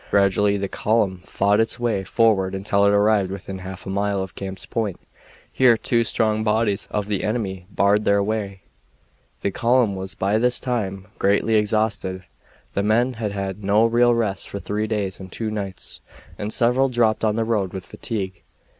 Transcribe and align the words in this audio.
Gradually 0.09 0.57
the 0.57 0.67
column 0.67 1.19
fought 1.23 1.59
its 1.59 1.79
way 1.79 2.03
forward 2.03 2.55
until 2.55 2.85
it 2.87 2.91
arrived 2.91 3.29
within 3.29 3.59
half 3.59 3.85
a 3.85 3.89
mile 3.91 4.23
of 4.23 4.33
Camp's 4.33 4.65
Point. 4.65 4.99
Here 5.53 5.77
two 5.77 6.03
strong 6.03 6.43
bodies 6.43 6.87
of 6.89 7.05
the 7.05 7.23
enemy 7.23 7.67
barred 7.69 8.03
their 8.03 8.23
way. 8.23 8.63
The 9.41 9.51
column 9.51 9.95
was 9.95 10.15
by 10.15 10.39
this 10.39 10.59
time 10.59 11.05
greatly 11.19 11.53
exhausted; 11.53 12.23
the 12.73 12.81
men 12.81 13.13
had 13.13 13.33
had 13.33 13.63
no 13.63 13.85
real 13.85 14.15
rest 14.15 14.49
for 14.49 14.57
three 14.57 14.87
days 14.87 15.19
and 15.19 15.31
two 15.31 15.51
nights, 15.51 16.01
and 16.35 16.51
several 16.51 16.89
dropped 16.89 17.23
on 17.23 17.35
the 17.35 17.43
road 17.43 17.71
with 17.71 17.85
fatigue. 17.85 18.41